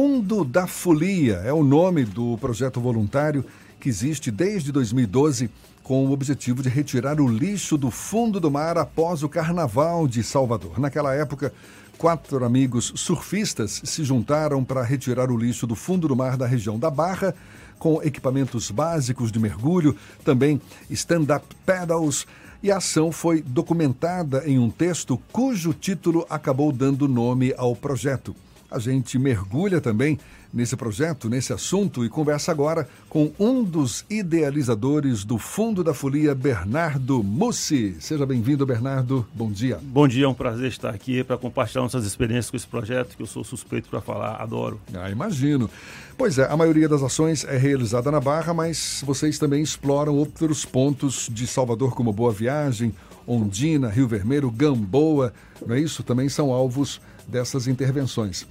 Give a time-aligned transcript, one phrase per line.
[0.00, 3.44] Fundo da Folia é o nome do projeto voluntário
[3.80, 5.50] que existe desde 2012
[5.82, 10.22] com o objetivo de retirar o lixo do fundo do mar após o Carnaval de
[10.22, 10.78] Salvador.
[10.78, 11.52] Naquela época,
[11.98, 16.78] quatro amigos surfistas se juntaram para retirar o lixo do fundo do mar da região
[16.78, 17.34] da Barra,
[17.76, 20.60] com equipamentos básicos de mergulho, também
[20.90, 22.24] stand-up paddles.
[22.62, 28.36] E a ação foi documentada em um texto cujo título acabou dando nome ao projeto.
[28.70, 30.18] A gente mergulha também
[30.52, 36.34] nesse projeto, nesse assunto, e conversa agora com um dos idealizadores do Fundo da Folia,
[36.34, 37.96] Bernardo Mussi.
[37.98, 39.26] Seja bem-vindo, Bernardo.
[39.32, 39.78] Bom dia.
[39.82, 43.22] Bom dia, é um prazer estar aqui para compartilhar nossas experiências com esse projeto, que
[43.22, 44.78] eu sou suspeito para falar, adoro.
[44.92, 45.70] Ah, imagino.
[46.18, 50.66] Pois é, a maioria das ações é realizada na Barra, mas vocês também exploram outros
[50.66, 52.94] pontos de Salvador, como Boa Viagem,
[53.26, 55.32] Ondina, Rio Vermelho, Gamboa,
[55.66, 56.02] não é isso?
[56.02, 58.46] Também são alvos dessas intervenções.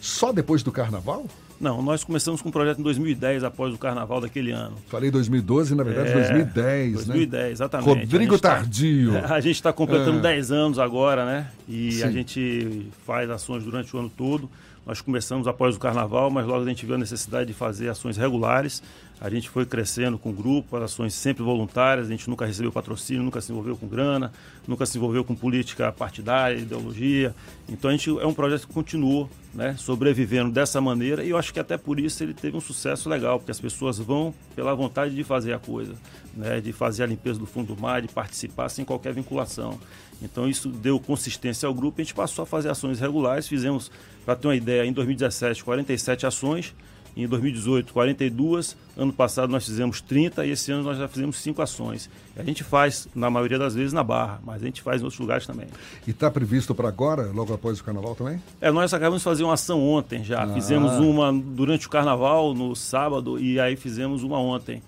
[0.00, 1.26] Só depois do carnaval?
[1.62, 4.76] Não, nós começamos com o projeto em 2010, após o carnaval daquele ano.
[4.88, 7.50] Falei 2012, na verdade, é, 2010, 2010, né?
[7.52, 7.88] exatamente.
[7.88, 9.12] Rodrigo tá- Tardio.
[9.12, 10.22] Tá, a gente está completando é.
[10.22, 11.48] 10 anos agora, né?
[11.68, 12.02] E Sim.
[12.02, 14.50] a gente faz ações durante o ano todo.
[14.84, 18.16] Nós começamos após o carnaval, mas logo a gente viu a necessidade de fazer ações
[18.16, 18.82] regulares.
[19.22, 23.22] A gente foi crescendo com o grupo, ações sempre voluntárias, a gente nunca recebeu patrocínio,
[23.22, 24.32] nunca se envolveu com grana,
[24.66, 27.32] nunca se envolveu com política partidária, ideologia.
[27.68, 31.54] Então a gente é um projeto que continuou né, sobrevivendo dessa maneira e eu acho
[31.54, 35.14] que até por isso ele teve um sucesso legal, porque as pessoas vão pela vontade
[35.14, 35.94] de fazer a coisa,
[36.36, 39.78] né, de fazer a limpeza do fundo do mar, de participar sem qualquer vinculação.
[40.20, 43.88] Então isso deu consistência ao grupo, a gente passou a fazer ações regulares, fizemos,
[44.24, 46.74] para ter uma ideia, em 2017 47 ações,
[47.16, 51.60] em 2018 42, ano passado nós fizemos 30 e esse ano nós já fizemos 5
[51.60, 52.08] ações.
[52.36, 55.20] A gente faz, na maioria das vezes, na Barra, mas a gente faz em outros
[55.20, 55.66] lugares também.
[56.06, 58.42] E está previsto para agora, logo após o Carnaval também?
[58.60, 60.42] É, nós acabamos de fazer uma ação ontem já.
[60.42, 60.54] Ah.
[60.54, 64.82] Fizemos uma durante o Carnaval, no sábado, e aí fizemos uma ontem.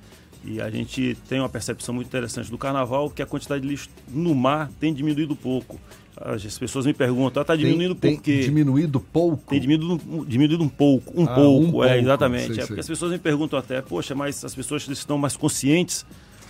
[0.47, 3.89] E a gente tem uma percepção muito interessante do carnaval que a quantidade de lixo
[4.07, 5.81] no mar tem diminuído pouco.
[6.17, 8.33] As pessoas me perguntam, está ah, diminuindo tem, por quê?
[8.35, 9.51] Tem diminuído pouco?
[9.51, 12.55] Tem diminuído, diminuído um pouco, um, ah, pouco, um pouco, é, exatamente.
[12.55, 16.07] Sei, é, porque as pessoas me perguntam até, poxa, mas as pessoas estão mais conscientes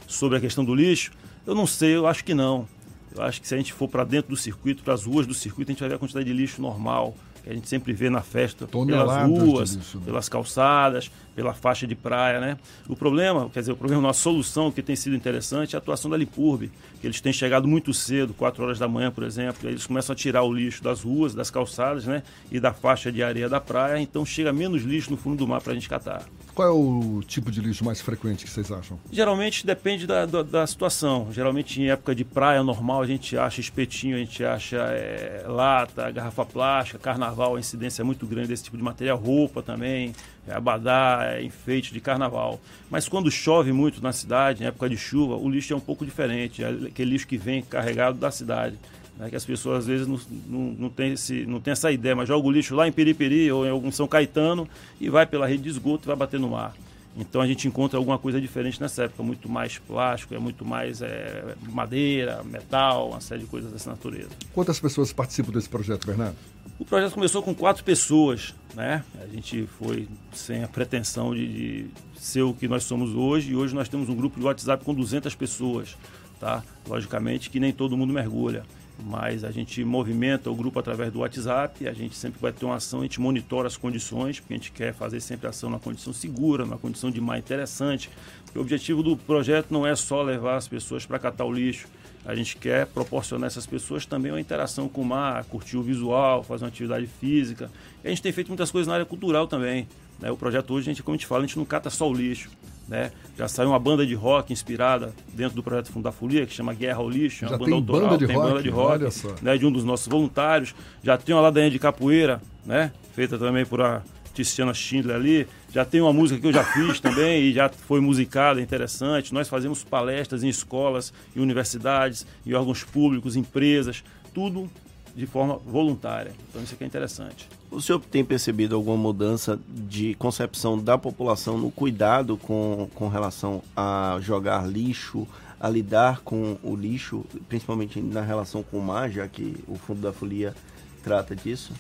[0.07, 1.13] sobre a questão do lixo?
[1.47, 2.69] Eu não sei, eu acho que não.
[3.15, 5.33] Eu acho que se a gente for para dentro do circuito, para as ruas do
[5.33, 8.09] circuito, a gente vai ver a quantidade de lixo normal, que a gente sempre vê
[8.09, 10.05] na festa, Toneladas pelas ruas, lixo, né?
[10.07, 12.57] pelas calçadas, pela faixa de praia, né?
[12.89, 16.11] O problema, quer dizer, o problema, a solução que tem sido interessante é a atuação
[16.11, 16.73] da Lipurbe,
[17.03, 20.17] que eles têm chegado muito cedo, 4 horas da manhã, por exemplo, eles começam a
[20.17, 22.23] tirar o lixo das ruas, das calçadas, né?
[22.51, 25.61] E da faixa de areia da praia, então chega menos lixo no fundo do mar
[25.61, 26.25] para a gente catar.
[26.55, 28.97] Qual é o tipo de lixo mais frequente que vocês acham?
[29.11, 31.33] Geralmente depende da, da, da situação.
[31.33, 36.09] Geralmente em época de praia normal a gente acha espetinho, a gente acha é, lata,
[36.13, 40.15] garrafa plástica, carnaval, a incidência é muito grande desse tipo de material, roupa também,
[40.47, 42.61] é, abadá, é, enfeite de carnaval.
[42.89, 46.05] Mas quando chove muito na cidade, em época de chuva, o lixo é um pouco
[46.05, 48.79] diferente, é aquele lixo que vem carregado da cidade.
[49.19, 52.17] Né, que as pessoas às vezes não, não, não, tem esse, não tem essa ideia,
[52.17, 54.69] mas joga o lixo lá em Periperi ou em algum São Caetano
[55.01, 56.75] e vai pela rede de esgoto e vai bater no mar.
[57.17, 61.01] Então a gente encontra alguma coisa diferente nessa época, muito mais plástico, é muito mais
[61.01, 64.31] é, madeira, metal, uma série de coisas dessa natureza.
[64.53, 66.37] Quantas pessoas participam desse projeto, Bernardo?
[66.77, 69.05] O projeto começou com quatro pessoas, né?
[69.23, 73.57] A gente foi sem a pretensão de, de ser o que nós somos hoje e
[73.57, 75.97] hoje nós temos um grupo de WhatsApp com 200 pessoas,
[76.41, 76.65] tá?
[76.89, 78.65] Logicamente que nem todo mundo mergulha
[79.03, 82.77] mas a gente movimenta o grupo através do WhatsApp, a gente sempre vai ter uma
[82.77, 86.13] ação, a gente monitora as condições, porque a gente quer fazer sempre ação na condição
[86.13, 88.09] segura, na condição de mar interessante.
[88.55, 91.89] o objetivo do projeto não é só levar as pessoas para catar o lixo,
[92.25, 95.83] a gente quer proporcionar a essas pessoas também uma interação com o mar, curtir o
[95.83, 97.71] visual, fazer uma atividade física.
[98.03, 99.87] E a gente tem feito muitas coisas na área cultural também.
[100.19, 100.31] Né?
[100.31, 102.15] O projeto hoje, a gente, como a gente fala, a gente não cata só o
[102.15, 102.51] lixo.
[102.89, 103.11] Né?
[103.37, 106.75] Já saiu uma banda de rock inspirada dentro do projeto Fundo da Folia, que chama
[106.75, 109.43] Guerra ao Lixo, é uma banda tem autoral, banda de tem rock, banda de rock
[109.43, 109.57] né?
[109.57, 110.75] de um dos nossos voluntários.
[111.03, 112.93] Já tem uma ladainha de capoeira, né?
[113.15, 114.03] feita também por a
[114.35, 115.47] Tiziana Schindler ali.
[115.73, 119.33] Já tem uma música que eu já fiz também e já foi musicada, interessante.
[119.33, 124.05] Nós fazemos palestras em escolas, em universidades, em órgãos públicos, empresas,
[124.35, 124.71] tudo
[125.15, 126.33] de forma voluntária.
[126.49, 127.49] Então isso aqui é interessante.
[127.71, 133.63] O senhor tem percebido alguma mudança de concepção da população no cuidado com, com relação
[133.77, 135.27] a jogar lixo,
[135.59, 140.01] a lidar com o lixo, principalmente na relação com o mar, já que o Fundo
[140.01, 140.55] da Folia
[141.03, 141.73] trata disso?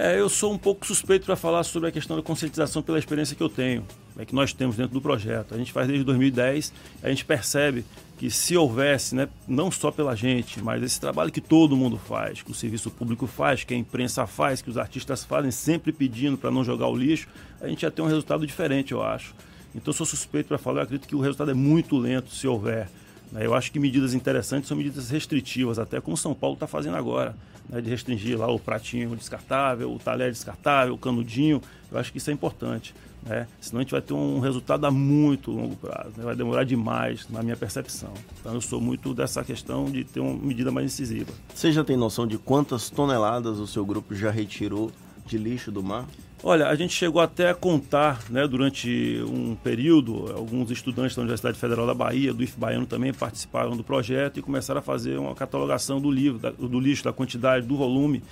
[0.00, 3.34] É, eu sou um pouco suspeito para falar sobre a questão da conscientização pela experiência
[3.34, 3.84] que eu tenho,
[4.16, 5.52] é que nós temos dentro do projeto.
[5.52, 6.72] A gente faz desde 2010,
[7.02, 7.84] a gente percebe
[8.16, 12.42] que se houvesse, né, não só pela gente, mas esse trabalho que todo mundo faz,
[12.42, 16.38] que o serviço público faz, que a imprensa faz, que os artistas fazem, sempre pedindo
[16.38, 17.26] para não jogar o lixo,
[17.60, 19.34] a gente ia ter um resultado diferente, eu acho.
[19.74, 22.88] Então, sou suspeito para falar, eu acredito que o resultado é muito lento se houver.
[23.32, 23.46] Né.
[23.46, 27.34] Eu acho que medidas interessantes são medidas restritivas, até como São Paulo está fazendo agora
[27.68, 31.60] né, de restringir lá o pratinho descartável, o talher descartável, o canudinho.
[31.90, 32.94] Eu acho que isso é importante.
[33.22, 33.46] Né?
[33.60, 36.12] Senão a gente vai ter um resultado a muito longo prazo.
[36.16, 36.24] Né?
[36.24, 38.12] Vai demorar demais, na minha percepção.
[38.40, 41.32] Então eu sou muito dessa questão de ter uma medida mais incisiva.
[41.54, 44.90] Você já tem noção de quantas toneladas o seu grupo já retirou
[45.26, 46.06] de lixo do mar?
[46.40, 51.58] Olha, a gente chegou até a contar, né, durante um período, alguns estudantes da Universidade
[51.58, 55.34] Federal da Bahia, do IF Baiano também participaram do projeto e começaram a fazer uma
[55.34, 58.22] catalogação do livro, do lixo, da quantidade, do volume.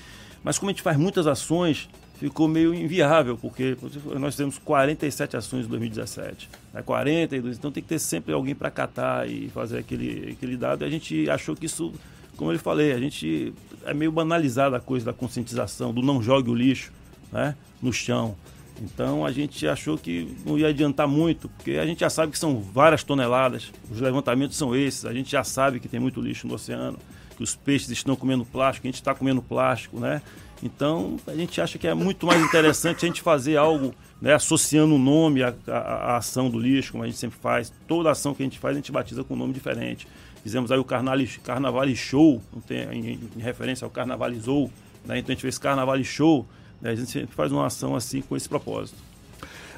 [0.44, 1.88] Mas como a gente faz muitas ações,
[2.20, 3.76] ficou meio inviável, porque
[4.20, 8.70] nós temos 47 ações em 2017, né, 42, então tem que ter sempre alguém para
[8.70, 10.82] catar e fazer aquele, aquele dado.
[10.82, 11.93] E a gente achou que isso,
[12.37, 13.52] como eu falei, a gente
[13.85, 16.93] é meio banalizada a coisa da conscientização, do não jogue o lixo
[17.32, 18.37] né, no chão.
[18.82, 22.38] Então a gente achou que não ia adiantar muito, porque a gente já sabe que
[22.38, 26.46] são várias toneladas, os levantamentos são esses, a gente já sabe que tem muito lixo
[26.46, 26.99] no oceano,
[27.37, 30.20] que os peixes estão comendo plástico, a gente está comendo plástico, né?
[30.62, 34.94] Então a gente acha que é muito mais interessante a gente fazer algo né, associando
[34.94, 37.73] o nome à, à, à, ação do lixo, como a gente sempre faz.
[37.87, 40.08] Toda ação que a gente faz a gente batiza com um nome diferente.
[40.43, 42.40] Fizemos aí o Carnaval, Show,
[42.70, 44.70] em, em, referência ao Carnavalizou,
[45.05, 45.19] né?
[45.19, 46.46] então a gente fez Carnaval Show
[46.82, 48.99] a gente sempre faz uma ação assim com esse propósito.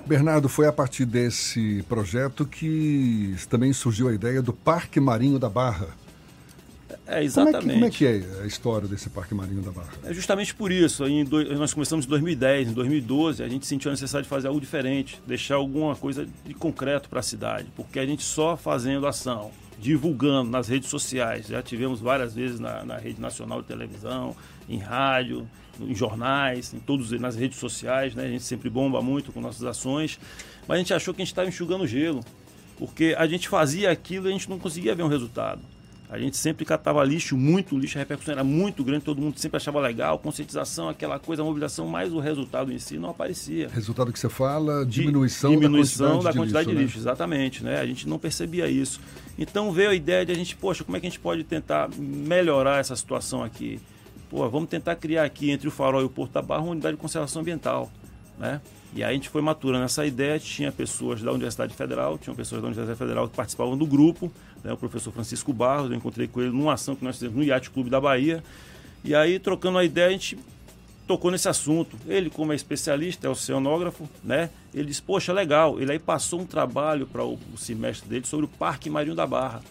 [0.07, 5.51] Bernardo, foi a partir desse projeto que também surgiu a ideia do Parque Marinho da
[5.51, 5.89] Barra.
[7.07, 7.73] É, exatamente.
[7.73, 9.93] Como é, que, como é, que, é a história desse Parque Marinho da Barra?
[10.05, 11.05] É justamente por isso.
[11.25, 14.61] Do, nós começamos em 2010, em 2012, a gente sentiu a necessidade de fazer algo
[14.61, 19.51] diferente, deixar alguma coisa de concreto para a cidade, porque a gente só fazendo ação,
[19.79, 24.37] divulgando nas redes sociais, já tivemos várias vezes na, na rede nacional de televisão,
[24.69, 25.49] em rádio,
[25.81, 28.25] em jornais, em todos nas redes sociais, né?
[28.25, 30.19] A gente sempre bomba muito com nossas ações,
[30.67, 32.25] mas a gente achou que a gente estava enxugando gelo,
[32.79, 35.61] porque a gente fazia aquilo e a gente não conseguia ver um resultado.
[36.11, 39.59] A gente sempre catava lixo, muito lixo, a repercussão era muito grande, todo mundo sempre
[39.59, 43.69] achava legal, conscientização, aquela coisa, a mobilização, mas o resultado em si não aparecia.
[43.69, 46.99] Resultado que você fala, diminuição, de, diminuição da quantidade, da quantidade de, lixo, de lixo,
[46.99, 47.03] né?
[47.03, 47.81] exatamente, né?
[47.81, 49.03] A gente não percebia isso.
[49.39, 51.91] Então veio a ideia de a gente, poxa, como é que a gente pode tentar
[51.99, 53.79] melhorar essa situação aqui?
[54.29, 56.97] Pô, vamos tentar criar aqui entre o Farol e o Porto da Barra uma unidade
[56.97, 57.91] de conservação ambiental,
[58.39, 58.61] né?
[58.95, 62.63] E aí a gente foi maturando essa ideia, tinha pessoas da Universidade Federal, tinham pessoas
[62.63, 64.33] da Universidade Federal que participavam do grupo,
[64.65, 64.73] né?
[64.73, 67.69] o professor Francisco Barros, eu encontrei com ele numa ação que nós fizemos no Yacht
[67.71, 68.43] Clube da Bahia,
[69.05, 70.39] e aí trocando a ideia a gente
[71.09, 71.97] tocou nesse assunto.
[72.07, 74.51] Ele, como é especialista, é oceanógrafo, né?
[74.75, 75.81] Ele disse, poxa, legal.
[75.81, 79.63] Ele aí passou um trabalho para o semestre dele sobre o Parque Marinho da Barra.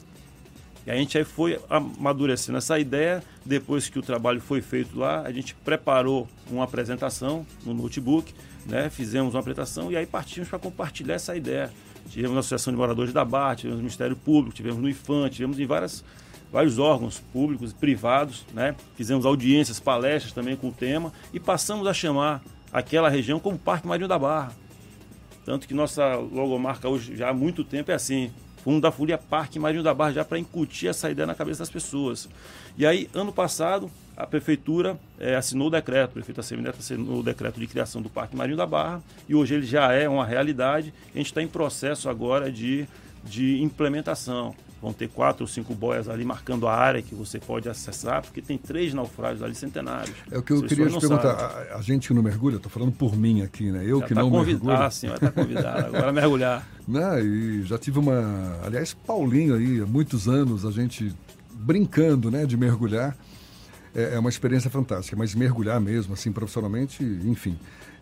[0.87, 3.21] E a gente aí foi amadurecendo essa ideia.
[3.45, 8.33] Depois que o trabalho foi feito lá, a gente preparou uma apresentação no notebook,
[8.65, 8.89] né?
[8.89, 11.69] fizemos uma apresentação e aí partimos para compartilhar essa ideia.
[12.09, 15.59] Tivemos na Associação de Moradores da Barra, tivemos no Ministério Público, tivemos no IFAM, tivemos
[15.59, 16.05] em várias,
[16.49, 18.73] vários órgãos públicos e privados, né?
[18.95, 22.41] fizemos audiências, palestras também com o tema e passamos a chamar
[22.71, 24.53] aquela região como Parque Marinho da Barra.
[25.43, 28.31] Tanto que nossa logomarca hoje já há muito tempo é assim,
[28.67, 31.69] Fundo da Folia Parque Marinho da Barra, já para incutir essa ideia na cabeça das
[31.69, 32.27] pessoas.
[32.77, 37.23] E aí, ano passado, a prefeitura é, assinou o decreto, o prefeito Assemineto assinou o
[37.23, 40.93] decreto de criação do Parque Marinho da Barra, e hoje ele já é uma realidade.
[41.15, 42.85] A gente está em processo agora de,
[43.23, 44.53] de implementação.
[44.81, 48.41] Vão ter quatro ou cinco boias ali marcando a área que você pode acessar, porque
[48.41, 50.15] tem três naufrágios ali centenários.
[50.31, 51.31] É o que eu queria te perguntar.
[51.31, 53.83] A, a, gente que não mergulha, estou falando por mim aqui, né?
[53.83, 54.71] Eu já que tá não mergulho.
[54.71, 55.87] Ah, sim, vai estar tá convidado.
[55.97, 56.67] Agora mergulhar.
[56.87, 57.23] Né?
[57.23, 58.59] E já tive uma.
[58.63, 61.13] Aliás, Paulinho aí, há muitos anos, a gente
[61.51, 63.17] brincando né, de mergulhar.
[63.95, 67.57] É, é uma experiência fantástica, mas mergulhar mesmo, assim, profissionalmente, enfim,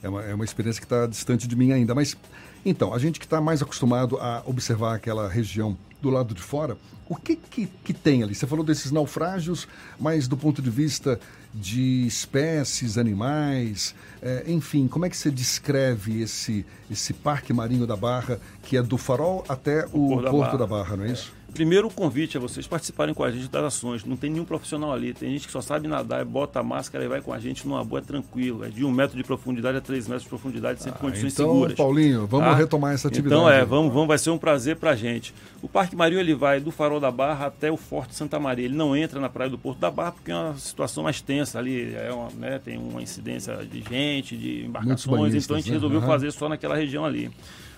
[0.05, 1.95] é uma, é uma experiência que está distante de mim ainda.
[1.95, 2.15] Mas,
[2.63, 6.77] então, a gente que está mais acostumado a observar aquela região do lado de fora,
[7.09, 8.35] o que, que, que tem ali?
[8.35, 9.67] Você falou desses naufrágios,
[10.00, 11.19] mas do ponto de vista
[11.53, 17.95] de espécies, animais, é, enfim, como é que você descreve esse, esse parque marinho da
[17.95, 20.57] Barra, que é do farol até o, o Porto, da, Porto Barra.
[20.57, 20.97] da, Barra.
[20.97, 21.12] não é, é.
[21.13, 21.33] isso?
[21.55, 24.03] Primeiro, o convite a vocês participarem com a gente das ações.
[24.03, 25.13] Não tem nenhum profissional ali.
[25.13, 27.81] Tem gente que só sabe nadar, bota a máscara e vai com a gente numa
[27.81, 28.65] boa, é tranquilo.
[28.65, 31.47] É de um metro de profundidade a três metros de profundidade, sem ah, condições então,
[31.47, 31.71] seguras.
[31.71, 32.55] Então, Paulinho, vamos tá?
[32.55, 33.41] retomar essa atividade.
[33.41, 35.33] Então, é, vamos, vamos, vai ser um prazer para a gente.
[35.62, 38.65] O Parque Marinho ele vai do Farol da Barra até o Forte Santa Maria.
[38.65, 41.57] Ele não entra na Praia do Porto da Barra porque é uma situação mais tensa
[41.57, 41.95] ali.
[41.95, 45.33] É uma, né, tem uma incidência de gente, de embarcações.
[45.33, 45.75] Então, a gente né?
[45.75, 46.05] resolveu uhum.
[46.05, 47.31] fazer só naquela região ali.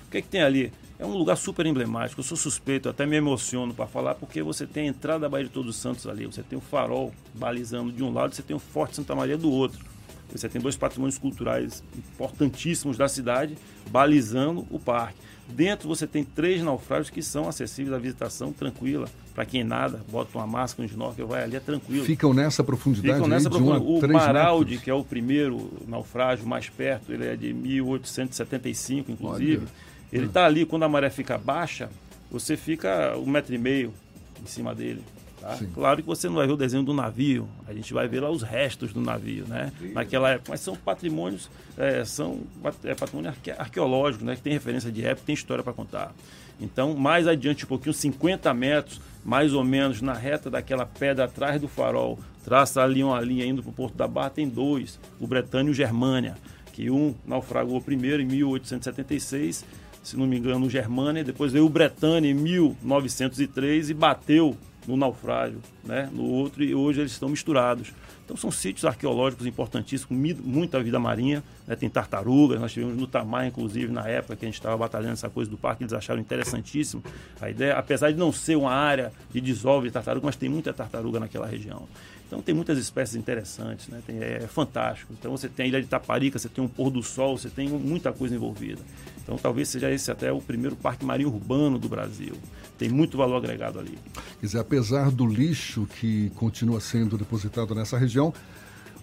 [0.07, 0.71] O que, é que tem ali?
[0.99, 2.21] É um lugar super emblemático.
[2.21, 5.45] Eu sou suspeito, até me emociono para falar, porque você tem a entrada da Baía
[5.45, 8.55] de Todos os Santos ali, você tem o farol balizando de um lado, você tem
[8.55, 9.85] o Forte Santa Maria do outro.
[10.31, 13.57] Você tem dois patrimônios culturais importantíssimos da cidade
[13.89, 15.17] balizando o parque.
[15.47, 19.07] Dentro você tem três naufrágios que são acessíveis à visitação tranquila.
[19.33, 22.03] Para quem nada, bota uma máscara, um snorkel, vai ali, é tranquilo.
[22.03, 23.13] Ficam nessa profundidade?
[23.13, 23.85] Ficam nessa profundidade.
[23.85, 24.83] O Maraldi, metros.
[24.83, 29.57] que é o primeiro naufrágio mais perto, ele é de 1875, inclusive.
[29.57, 29.87] Olha.
[30.11, 31.89] Ele está ali, quando a maré fica baixa,
[32.31, 33.93] você fica um metro e meio
[34.41, 35.03] em cima dele.
[35.39, 35.57] Tá?
[35.73, 38.29] Claro que você não vai ver o desenho do navio, a gente vai ver lá
[38.29, 39.71] os restos do navio, né?
[39.93, 42.41] Naquela época, mas são patrimônios, é, são
[42.83, 44.35] é, patrimônio arque, arqueológico, né?
[44.35, 46.13] Que tem referência de época, tem história para contar.
[46.59, 51.61] Então, mais adiante um pouquinho, 50 metros, mais ou menos, na reta daquela pedra atrás
[51.61, 55.27] do farol, traça ali uma linha indo para o Porto da Barra, tem dois, o
[55.27, 56.35] Bretânia e o Germânia,
[56.73, 59.63] que um naufragou primeiro em 1876
[60.07, 64.55] se não me engano, Germânia, depois veio o Bretânia em 1903 e bateu
[64.87, 67.91] no naufrágio, né, no outro, e hoje eles estão misturados.
[68.23, 73.47] Então são sítios arqueológicos importantíssimos, muita vida marinha, né, tem tartarugas, nós tivemos no Tamar,
[73.47, 77.03] inclusive, na época que a gente estava batalhando essa coisa do parque, eles acharam interessantíssimo
[77.41, 80.71] a ideia, apesar de não ser uma área de desove de tartaruga, mas tem muita
[80.71, 81.85] tartaruga naquela região.
[82.27, 84.01] Então tem muitas espécies interessantes, né?
[84.05, 85.13] Tem, é, é, fantástico.
[85.17, 87.69] Então você tem a ilha de Taparica, você tem um pôr do sol, você tem
[87.69, 88.81] muita coisa envolvida.
[89.23, 92.35] Então talvez seja esse até o primeiro parque marinho urbano do Brasil.
[92.77, 93.97] Tem muito valor agregado ali.
[94.39, 98.33] Quer dizer, apesar do lixo que continua sendo depositado nessa região,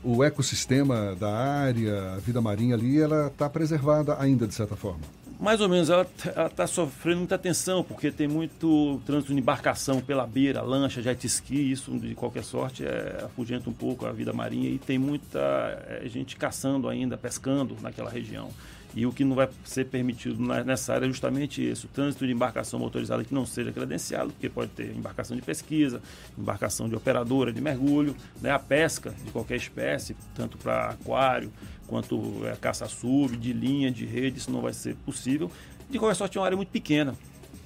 [0.02, 5.23] o ecossistema da área, a vida marinha ali, ela está preservada ainda de certa forma
[5.44, 6.06] mais ou menos, ela
[6.46, 11.70] está sofrendo muita tensão, porque tem muito trânsito de embarcação pela beira, lancha, jet ski,
[11.70, 15.38] isso de qualquer sorte é, afugenta um pouco a vida marinha e tem muita
[15.86, 18.48] é, gente caçando ainda, pescando naquela região.
[18.96, 22.32] E o que não vai ser permitido nessa área é justamente isso: o trânsito de
[22.32, 26.00] embarcação motorizada que não seja credenciado, porque pode ter embarcação de pesquisa,
[26.38, 31.52] embarcação de operadora de mergulho, né, a pesca de qualquer espécie, tanto para aquário
[31.86, 35.50] quanto é, caça sub, de linha, de rede, isso não vai ser possível.
[35.90, 37.14] De qualquer sorte, é uma área muito pequena.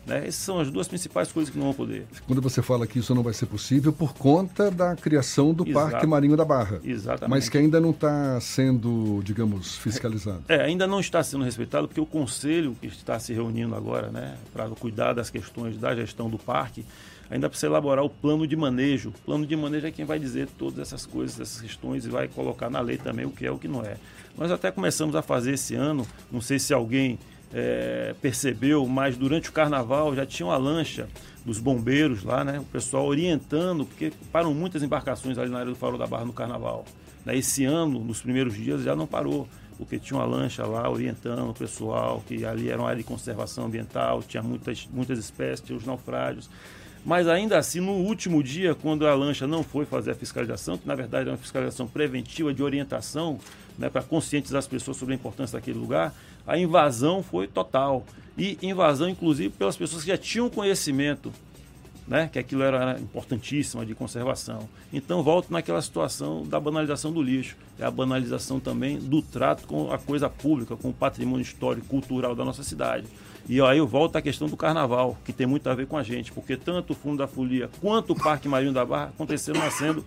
[0.09, 0.21] Né?
[0.27, 2.07] Essas são as duas principais coisas que não vão poder.
[2.27, 5.91] Quando você fala que isso não vai ser possível por conta da criação do Exato.
[5.91, 6.81] Parque Marinho da Barra.
[6.83, 7.31] Exatamente.
[7.31, 10.43] Mas que ainda não está sendo, digamos, fiscalizado.
[10.49, 14.37] É, ainda não está sendo respeitado, porque o conselho que está se reunindo agora, né,
[14.53, 16.85] para cuidar das questões da gestão do parque,
[17.31, 19.11] ainda precisa elaborar o plano de manejo.
[19.11, 22.29] O plano de manejo é quem vai dizer todas essas coisas, essas questões e vai
[22.29, 23.97] colocar na lei também o que é e o que não é.
[24.37, 27.19] Nós até começamos a fazer esse ano, não sei se alguém
[27.53, 31.09] é, percebeu, mas durante o carnaval já tinha uma lancha
[31.45, 32.59] dos bombeiros lá, né?
[32.61, 36.33] O pessoal orientando, porque param muitas embarcações ali na área do Farol da Barra no
[36.33, 36.85] carnaval.
[37.27, 41.55] Esse ano, nos primeiros dias, já não parou, porque tinha uma lancha lá orientando o
[41.55, 45.85] pessoal, que ali era uma área de conservação ambiental, tinha muitas, muitas espécies, tinha os
[45.85, 46.49] naufrágios.
[47.05, 50.87] Mas ainda assim, no último dia, quando a lancha não foi fazer a fiscalização, que
[50.87, 53.39] na verdade é uma fiscalização preventiva de orientação,
[53.79, 56.13] né, para conscientizar as pessoas sobre a importância daquele lugar,
[56.49, 58.05] a invasão foi total.
[58.37, 61.33] E invasão, inclusive, pelas pessoas que já tinham conhecimento
[62.09, 64.67] né, que aquilo era importantíssimo de conservação.
[64.93, 69.93] Então volto naquela situação da banalização do lixo, é a banalização também do trato com
[69.93, 73.07] a coisa pública, com o patrimônio histórico, cultural da nossa cidade.
[73.47, 76.03] E aí eu volto à questão do carnaval, que tem muito a ver com a
[76.03, 80.05] gente, porque tanto o Fundo da Folia quanto o Parque Marinho da Barra aconteceram nascendo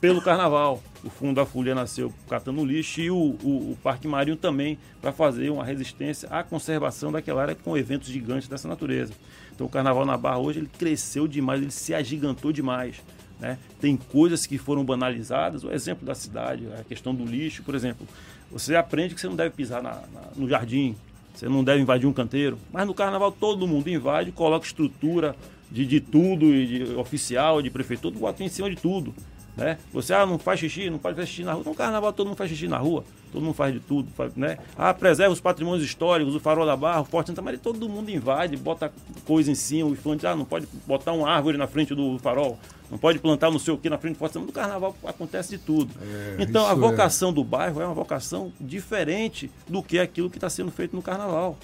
[0.00, 0.82] pelo carnaval.
[1.04, 5.12] O Fundo da Folia nasceu catando lixo e o, o, o Parque Marinho também para
[5.12, 9.12] fazer uma resistência à conservação daquela área com eventos gigantes dessa natureza.
[9.54, 13.02] Então o carnaval na Barra hoje ele cresceu demais, ele se agigantou demais.
[13.40, 13.58] Né?
[13.80, 18.06] Tem coisas que foram banalizadas, o exemplo da cidade, a questão do lixo, por exemplo.
[18.52, 20.94] Você aprende que você não deve pisar na, na, no jardim,
[21.34, 22.56] você não deve invadir um canteiro.
[22.72, 25.34] Mas no carnaval todo mundo invade, coloca estrutura
[25.68, 29.12] de, de tudo, de oficial, de prefeitura, bota em cima de tudo.
[29.56, 29.76] Né?
[29.92, 31.64] Você ah, não faz xixi, não pode fazer xixi na rua.
[31.64, 34.10] No carnaval todo mundo faz xixi na rua, todo mundo faz de tudo.
[34.16, 34.58] Faz, né?
[34.76, 38.10] Ah, preserva os patrimônios históricos, o farol da barra, o Forte Santa Maria, todo mundo
[38.10, 38.90] invade, bota
[39.26, 42.58] coisa em cima, o infante, ah, não pode botar uma árvore na frente do farol,
[42.90, 44.62] não pode plantar não sei o que na frente do Forte Santa Maria.
[44.62, 45.92] No carnaval acontece de tudo.
[46.00, 46.74] É, então a é.
[46.74, 47.32] vocação é...
[47.32, 51.58] do bairro é uma vocação diferente do que aquilo que está sendo feito no carnaval.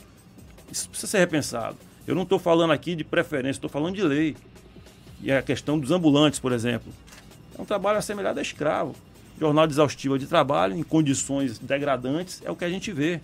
[0.71, 1.79] Isso precisa ser repensado.
[2.07, 4.37] Eu não estou falando aqui de preferência, estou falando de lei.
[5.23, 6.93] E a questão dos ambulantes, por exemplo.
[7.59, 8.95] É um trabalho assemelhado a escravo.
[9.39, 13.21] Jornada exaustiva de trabalho, em condições degradantes, é o que a gente vê.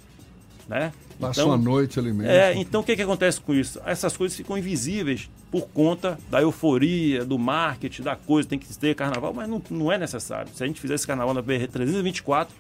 [0.69, 0.93] Né?
[1.21, 2.31] Passa então, a noite ali mesmo.
[2.31, 3.81] É, então o que, que acontece com isso?
[3.85, 8.95] Essas coisas ficam invisíveis por conta da euforia, do marketing, da coisa, tem que ter
[8.95, 10.51] carnaval, mas não, não é necessário.
[10.55, 12.55] Se a gente fizer esse carnaval na BR 324,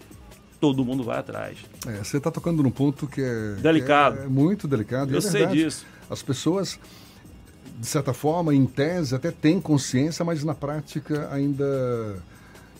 [0.60, 1.58] todo mundo vai atrás.
[1.86, 4.16] É, você está tocando num ponto que é delicado.
[4.16, 5.12] Que é muito delicado.
[5.12, 5.84] Eu é sei disso.
[6.08, 6.78] As pessoas,
[7.78, 12.22] de certa forma, em tese, até têm consciência, mas na prática ainda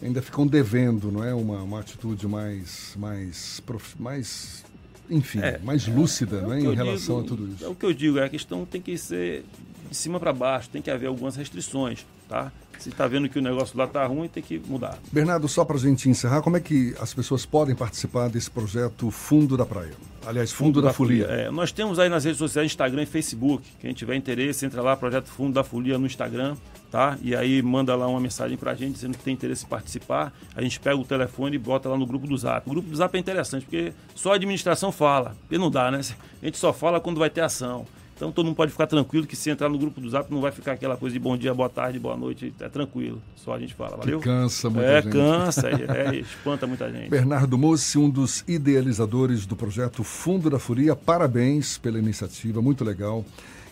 [0.03, 1.33] ainda ficam devendo, não é?
[1.35, 3.63] Uma, uma atitude mais, mais,
[3.99, 4.65] mais
[5.09, 7.65] enfim, é, mais lúcida é, é em relação digo, a tudo isso.
[7.65, 9.45] É o que eu digo, é a questão tem que ser
[9.89, 12.53] de cima para baixo, tem que haver algumas restrições, tá?
[12.79, 14.99] Se está vendo que o negócio lá está ruim, tem que mudar.
[15.13, 19.11] Bernardo, só para a gente encerrar, como é que as pessoas podem participar desse projeto
[19.11, 19.93] Fundo da Praia?
[20.27, 21.27] Aliás, Fundo, Fundo da, da, Folia.
[21.27, 23.67] É, nós temos aí nas redes sociais, Instagram e Facebook.
[23.81, 26.57] Quem tiver interesse, entra lá, Projeto Fundo da Folia no Instagram,
[26.91, 27.19] tá?
[27.23, 30.33] E aí manda lá uma mensagem para a gente dizendo que tem interesse em participar.
[30.55, 32.69] A gente pega o telefone e bota lá no grupo do Zap.
[32.69, 35.37] O grupo do Zap é interessante, porque só a administração fala.
[35.51, 36.01] E não dá, né?
[36.43, 37.87] A gente só fala quando vai ter ação.
[38.17, 40.53] Então todo mundo pode ficar tranquilo que se entrar no grupo do Zap não vai
[40.53, 43.21] ficar aquela coisa de bom dia, boa tarde, boa noite, é tranquilo.
[43.35, 44.21] Só a gente fala, valeu?
[44.21, 45.13] Que cansa muita é, gente.
[45.13, 47.11] Cansa, é, é, espanta muita gente.
[47.11, 53.25] Bernardo Mossi, um dos idealizadores do projeto Fundo da Furia, parabéns pela iniciativa, muito legal.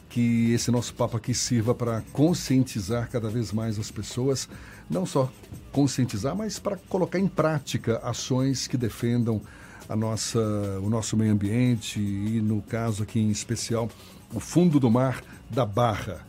[0.09, 4.47] Que esse nosso papo aqui sirva para conscientizar cada vez mais as pessoas,
[4.91, 5.33] não só
[5.71, 9.41] conscientizar, mas para colocar em prática ações que defendam
[9.89, 10.39] a nossa,
[10.83, 13.89] o nosso meio ambiente e, no caso aqui em especial,
[14.33, 16.21] o fundo do mar da Barra.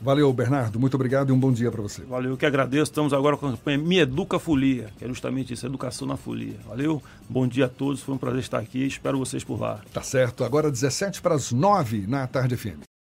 [0.00, 0.78] Valeu, Bernardo.
[0.78, 2.02] Muito obrigado e um bom dia para você.
[2.02, 2.90] Valeu, eu que agradeço.
[2.90, 6.56] Estamos agora com a campanha Me Educa Folia, que é justamente isso, educação na folia.
[6.68, 8.02] Valeu, bom dia a todos.
[8.02, 8.86] Foi um prazer estar aqui.
[8.86, 9.80] Espero vocês por lá.
[9.92, 10.44] Tá certo.
[10.44, 12.93] Agora 17 para as 9 na tarde FM.